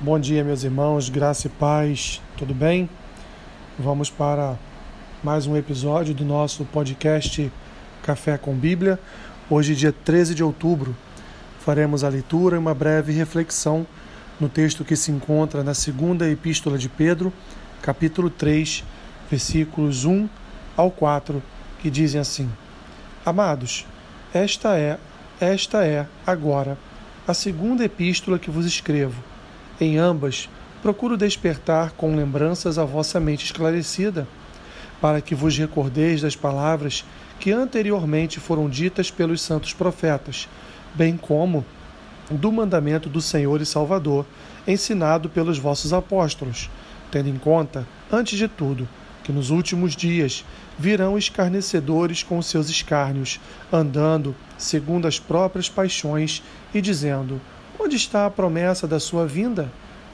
Bom 0.00 0.16
dia, 0.16 0.44
meus 0.44 0.62
irmãos, 0.62 1.08
graça 1.08 1.48
e 1.48 1.50
paz, 1.50 2.22
tudo 2.36 2.54
bem? 2.54 2.88
Vamos 3.76 4.08
para 4.08 4.56
mais 5.24 5.44
um 5.44 5.56
episódio 5.56 6.14
do 6.14 6.24
nosso 6.24 6.64
podcast 6.66 7.50
Café 8.00 8.38
com 8.38 8.54
Bíblia. 8.54 8.96
Hoje, 9.50 9.74
dia 9.74 9.90
13 9.92 10.36
de 10.36 10.44
outubro, 10.44 10.96
faremos 11.58 12.04
a 12.04 12.08
leitura 12.08 12.54
e 12.54 12.60
uma 12.60 12.74
breve 12.74 13.12
reflexão 13.12 13.84
no 14.38 14.48
texto 14.48 14.84
que 14.84 14.94
se 14.94 15.10
encontra 15.10 15.64
na 15.64 15.74
segunda 15.74 16.30
epístola 16.30 16.78
de 16.78 16.88
Pedro, 16.88 17.32
capítulo 17.82 18.30
3, 18.30 18.84
versículos 19.28 20.04
1 20.04 20.28
ao 20.76 20.92
4, 20.92 21.42
que 21.80 21.90
dizem 21.90 22.20
assim: 22.20 22.48
Amados, 23.26 23.84
esta 24.32 24.78
é, 24.78 24.96
esta 25.40 25.84
é 25.84 26.06
agora 26.24 26.78
a 27.26 27.34
segunda 27.34 27.84
epístola 27.84 28.38
que 28.38 28.48
vos 28.48 28.64
escrevo 28.64 29.20
em 29.80 29.96
ambas, 29.96 30.48
procuro 30.82 31.16
despertar 31.16 31.92
com 31.92 32.14
lembranças 32.14 32.78
a 32.78 32.84
vossa 32.84 33.18
mente 33.20 33.44
esclarecida, 33.44 34.26
para 35.00 35.20
que 35.20 35.34
vos 35.34 35.56
recordeis 35.56 36.22
das 36.22 36.34
palavras 36.34 37.04
que 37.38 37.52
anteriormente 37.52 38.40
foram 38.40 38.68
ditas 38.68 39.10
pelos 39.10 39.40
santos 39.40 39.72
profetas, 39.72 40.48
bem 40.94 41.16
como 41.16 41.64
do 42.30 42.50
mandamento 42.50 43.08
do 43.08 43.20
Senhor 43.20 43.60
e 43.60 43.66
Salvador, 43.66 44.26
ensinado 44.66 45.28
pelos 45.28 45.58
vossos 45.58 45.92
apóstolos, 45.92 46.68
tendo 47.10 47.28
em 47.28 47.38
conta, 47.38 47.86
antes 48.10 48.36
de 48.36 48.48
tudo, 48.48 48.88
que 49.22 49.32
nos 49.32 49.50
últimos 49.50 49.94
dias 49.94 50.44
virão 50.78 51.16
escarnecedores 51.16 52.22
com 52.22 52.40
seus 52.42 52.68
escárnios, 52.68 53.40
andando 53.72 54.34
segundo 54.56 55.06
as 55.06 55.18
próprias 55.18 55.68
paixões 55.68 56.42
e 56.74 56.80
dizendo: 56.80 57.40
Onde 57.78 57.96
está 57.96 58.26
a 58.26 58.30
promessa 58.30 58.86
da 58.86 58.98
sua 58.98 59.26
vinda? 59.26 59.70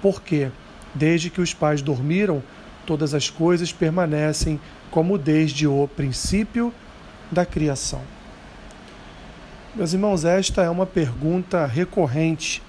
Porque, 0.00 0.50
desde 0.94 1.28
que 1.28 1.40
os 1.40 1.52
pais 1.52 1.82
dormiram, 1.82 2.42
todas 2.86 3.14
as 3.14 3.28
coisas 3.28 3.72
permanecem 3.72 4.60
como 4.90 5.18
desde 5.18 5.66
o 5.66 5.88
princípio 5.88 6.72
da 7.30 7.44
criação. 7.44 8.00
Meus 9.74 9.92
irmãos, 9.92 10.24
esta 10.24 10.62
é 10.62 10.70
uma 10.70 10.86
pergunta 10.86 11.66
recorrente, 11.66 12.62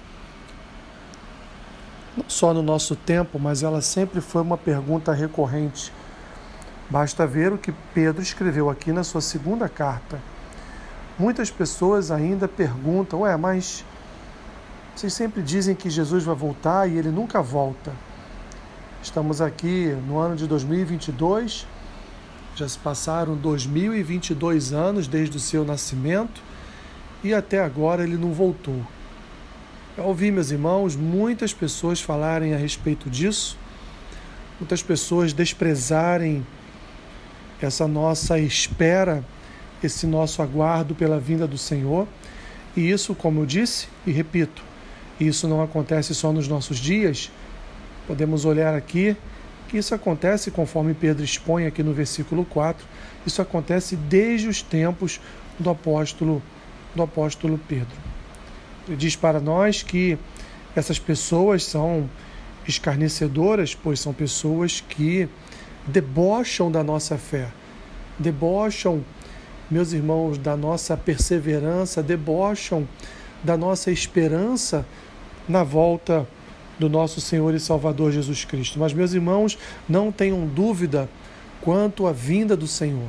não 2.16 2.24
só 2.28 2.52
no 2.52 2.62
nosso 2.62 2.94
tempo, 2.94 3.38
mas 3.38 3.62
ela 3.62 3.80
sempre 3.80 4.20
foi 4.20 4.42
uma 4.42 4.58
pergunta 4.58 5.12
recorrente. 5.12 5.92
Basta 6.90 7.26
ver 7.26 7.52
o 7.52 7.58
que 7.58 7.72
Pedro 7.94 8.20
escreveu 8.20 8.68
aqui 8.68 8.92
na 8.92 9.04
sua 9.04 9.20
segunda 9.20 9.68
carta. 9.68 10.20
Muitas 11.18 11.50
pessoas 11.50 12.10
ainda 12.10 12.46
perguntam: 12.48 13.20
ué, 13.20 13.36
mas 13.36 13.84
vocês 15.00 15.14
sempre 15.14 15.40
dizem 15.40 15.74
que 15.74 15.88
Jesus 15.88 16.24
vai 16.24 16.34
voltar 16.34 16.86
e 16.86 16.98
ele 16.98 17.08
nunca 17.08 17.40
volta. 17.40 17.90
Estamos 19.02 19.40
aqui 19.40 19.96
no 20.06 20.18
ano 20.18 20.36
de 20.36 20.46
2022, 20.46 21.66
já 22.54 22.68
se 22.68 22.78
passaram 22.78 23.34
2022 23.34 24.74
anos 24.74 25.08
desde 25.08 25.38
o 25.38 25.40
seu 25.40 25.64
nascimento 25.64 26.42
e 27.24 27.32
até 27.32 27.64
agora 27.64 28.02
ele 28.02 28.18
não 28.18 28.34
voltou. 28.34 28.78
Eu 29.96 30.04
ouvi, 30.04 30.30
meus 30.30 30.50
irmãos, 30.50 30.94
muitas 30.96 31.54
pessoas 31.54 31.98
falarem 32.02 32.52
a 32.52 32.58
respeito 32.58 33.08
disso, 33.08 33.56
muitas 34.60 34.82
pessoas 34.82 35.32
desprezarem 35.32 36.46
essa 37.58 37.88
nossa 37.88 38.38
espera, 38.38 39.24
esse 39.82 40.06
nosso 40.06 40.42
aguardo 40.42 40.94
pela 40.94 41.18
vinda 41.18 41.46
do 41.46 41.56
Senhor. 41.56 42.06
E 42.76 42.90
isso, 42.90 43.14
como 43.14 43.40
eu 43.40 43.46
disse 43.46 43.88
e 44.06 44.12
repito, 44.12 44.68
isso 45.26 45.46
não 45.46 45.62
acontece 45.62 46.14
só 46.14 46.32
nos 46.32 46.48
nossos 46.48 46.78
dias, 46.78 47.30
podemos 48.06 48.44
olhar 48.44 48.74
aqui 48.74 49.16
que 49.68 49.78
isso 49.78 49.94
acontece, 49.94 50.50
conforme 50.50 50.94
Pedro 50.94 51.24
expõe 51.24 51.64
aqui 51.64 51.80
no 51.80 51.92
versículo 51.92 52.44
4, 52.44 52.84
isso 53.24 53.40
acontece 53.40 53.94
desde 53.94 54.48
os 54.48 54.62
tempos 54.62 55.20
do 55.60 55.70
apóstolo, 55.70 56.42
do 56.92 57.02
apóstolo 57.04 57.58
Pedro. 57.68 57.96
Ele 58.88 58.96
diz 58.96 59.14
para 59.14 59.38
nós 59.38 59.82
que 59.84 60.18
essas 60.74 60.98
pessoas 60.98 61.64
são 61.64 62.10
escarnecedoras, 62.66 63.72
pois 63.72 64.00
são 64.00 64.12
pessoas 64.12 64.80
que 64.80 65.28
debocham 65.86 66.70
da 66.70 66.82
nossa 66.82 67.16
fé, 67.16 67.48
debocham, 68.18 69.04
meus 69.70 69.92
irmãos, 69.92 70.36
da 70.36 70.56
nossa 70.56 70.96
perseverança, 70.96 72.02
debocham 72.02 72.88
da 73.42 73.56
nossa 73.56 73.90
esperança 73.92 74.84
na 75.50 75.62
volta 75.62 76.26
do 76.78 76.88
nosso 76.88 77.20
Senhor 77.20 77.54
e 77.54 77.60
Salvador 77.60 78.12
Jesus 78.12 78.44
Cristo. 78.44 78.78
Mas, 78.78 78.92
meus 78.92 79.12
irmãos, 79.12 79.58
não 79.88 80.10
tenham 80.10 80.46
dúvida 80.46 81.08
quanto 81.60 82.06
à 82.06 82.12
vinda 82.12 82.56
do 82.56 82.66
Senhor. 82.66 83.08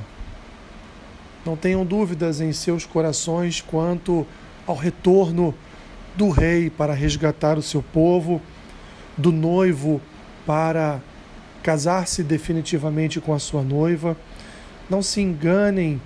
Não 1.45 1.55
tenham 1.55 1.85
dúvidas 1.85 2.41
em 2.41 2.51
seus 2.51 2.85
corações 2.85 3.61
quanto 3.61 4.27
ao 4.67 4.75
retorno 4.75 5.55
do 6.15 6.29
Rei 6.29 6.69
para 6.69 6.93
resgatar 6.93 7.57
o 7.57 7.61
seu 7.61 7.81
povo, 7.81 8.41
do 9.17 9.31
noivo 9.31 10.01
para 10.45 10.99
casar-se 11.63 12.23
definitivamente 12.23 13.21
com 13.21 13.33
a 13.33 13.39
sua 13.39 13.63
noiva. 13.63 14.17
Não 14.89 15.01
se 15.01 15.21
enganem 15.21 16.01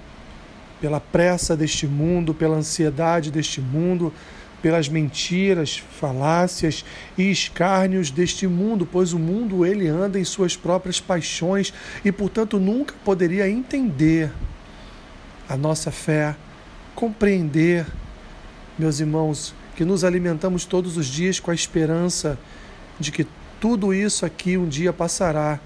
pela 0.80 1.00
pressa 1.00 1.58
deste 1.58 1.88
mundo, 1.88 2.34
pela 2.34 2.58
ansiedade 2.58 3.32
deste 3.32 3.60
mundo, 3.60 4.14
pelas 4.66 4.90
mentiras, 4.90 5.78
falácias 5.78 6.84
e 7.16 7.30
escárnios 7.30 8.10
deste 8.10 8.48
mundo, 8.48 8.84
pois 8.84 9.14
o 9.14 9.20
mundo 9.20 9.64
ele 9.64 9.88
anda 9.88 10.20
em 10.20 10.24
suas 10.24 10.58
próprias 10.58 11.00
paixões 11.00 11.72
e, 12.04 12.12
portanto, 12.12 12.60
nunca 12.60 12.96
poderia 13.06 13.48
entender 13.48 14.32
a 15.48 15.56
nossa 15.56 15.92
fé, 15.92 16.36
compreender, 16.96 17.86
meus 18.76 19.00
irmãos, 19.00 19.54
que 19.76 19.86
nos 19.86 20.04
alimentamos 20.04 20.66
todos 20.66 20.98
os 20.98 21.06
dias 21.06 21.40
com 21.40 21.52
a 21.52 21.54
esperança 21.54 22.36
de 23.00 23.12
que 23.12 23.28
tudo 23.62 23.94
isso 23.94 24.26
aqui 24.26 24.58
um 24.58 24.68
dia 24.68 24.92
passará 24.92 25.60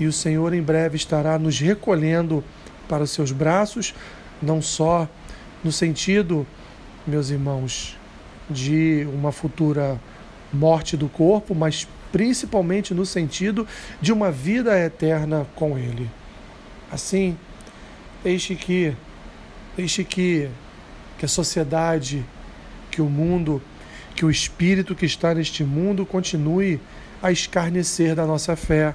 e 0.00 0.06
o 0.06 0.12
Senhor 0.12 0.54
em 0.54 0.62
breve 0.62 0.96
estará 0.96 1.38
nos 1.38 1.60
recolhendo 1.60 2.42
para 2.88 3.04
os 3.04 3.10
seus 3.10 3.30
braços, 3.30 3.94
não 4.40 4.62
só 4.62 5.06
no 5.62 5.70
sentido, 5.70 6.46
meus 7.06 7.28
irmãos, 7.28 7.98
de 8.50 9.06
uma 9.12 9.32
futura 9.32 10.00
morte 10.52 10.96
do 10.96 11.08
corpo, 11.08 11.54
mas 11.54 11.86
principalmente 12.10 12.94
no 12.94 13.04
sentido 13.04 13.66
de 14.00 14.12
uma 14.12 14.30
vida 14.30 14.78
eterna 14.78 15.46
com 15.54 15.78
Ele. 15.78 16.10
Assim, 16.90 17.36
deixe 18.22 18.54
que, 18.54 18.94
deixe 19.76 20.04
que, 20.04 20.48
que 21.18 21.24
a 21.24 21.28
sociedade, 21.28 22.24
que 22.90 23.02
o 23.02 23.06
mundo, 23.06 23.62
que 24.14 24.24
o 24.24 24.30
espírito 24.30 24.94
que 24.94 25.06
está 25.06 25.34
neste 25.34 25.62
mundo 25.62 26.06
continue 26.06 26.80
a 27.22 27.30
escarnecer 27.30 28.14
da 28.14 28.26
nossa 28.26 28.56
fé, 28.56 28.94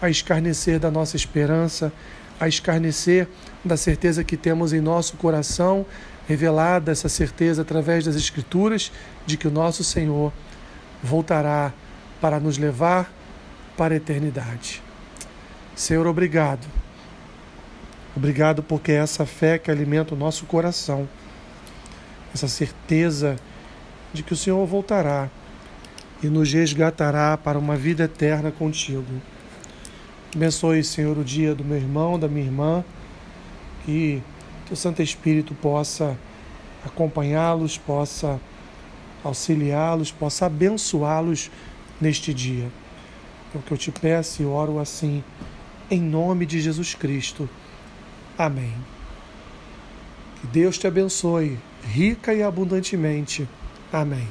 a 0.00 0.08
escarnecer 0.08 0.78
da 0.78 0.90
nossa 0.90 1.16
esperança, 1.16 1.92
a 2.38 2.48
escarnecer 2.48 3.28
da 3.64 3.76
certeza 3.76 4.24
que 4.24 4.36
temos 4.36 4.72
em 4.72 4.80
nosso 4.80 5.16
coração 5.16 5.86
revelada 6.26 6.90
essa 6.90 7.08
certeza 7.08 7.62
através 7.62 8.04
das 8.04 8.16
Escrituras 8.16 8.92
de 9.24 9.36
que 9.36 9.46
o 9.46 9.50
nosso 9.50 9.84
Senhor 9.84 10.32
voltará 11.02 11.72
para 12.20 12.40
nos 12.40 12.58
levar 12.58 13.10
para 13.76 13.94
a 13.94 13.96
eternidade. 13.96 14.82
Senhor, 15.74 16.06
obrigado. 16.06 16.66
Obrigado 18.16 18.62
porque 18.62 18.92
é 18.92 18.96
essa 18.96 19.26
fé 19.26 19.58
que 19.58 19.70
alimenta 19.70 20.14
o 20.14 20.18
nosso 20.18 20.46
coração, 20.46 21.06
essa 22.34 22.48
certeza 22.48 23.36
de 24.12 24.22
que 24.22 24.32
o 24.32 24.36
Senhor 24.36 24.66
voltará 24.66 25.28
e 26.22 26.28
nos 26.28 26.50
resgatará 26.50 27.36
para 27.36 27.58
uma 27.58 27.76
vida 27.76 28.04
eterna 28.04 28.50
contigo. 28.50 29.04
Abençoe, 30.36 30.84
Senhor, 30.84 31.16
o 31.16 31.24
dia 31.24 31.54
do 31.54 31.64
meu 31.64 31.78
irmão, 31.78 32.18
da 32.18 32.28
minha 32.28 32.44
irmã, 32.44 32.84
que 33.86 34.22
o 34.70 34.76
Santo 34.76 35.00
Espírito 35.00 35.54
possa 35.54 36.14
acompanhá-los, 36.84 37.78
possa 37.78 38.38
auxiliá-los, 39.24 40.12
possa 40.12 40.44
abençoá-los 40.44 41.50
neste 41.98 42.34
dia. 42.34 42.70
É 43.54 43.56
o 43.56 43.62
que 43.62 43.72
eu 43.72 43.78
te 43.78 43.90
peço 43.90 44.42
e 44.42 44.44
oro 44.44 44.78
assim, 44.78 45.24
em 45.90 46.02
nome 46.02 46.44
de 46.44 46.60
Jesus 46.60 46.94
Cristo. 46.94 47.48
Amém. 48.36 48.74
Que 50.42 50.46
Deus 50.48 50.76
te 50.76 50.86
abençoe, 50.86 51.58
rica 51.82 52.34
e 52.34 52.42
abundantemente. 52.42 53.48
Amém. 53.90 54.28